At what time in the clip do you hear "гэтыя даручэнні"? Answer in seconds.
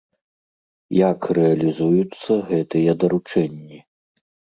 2.51-3.79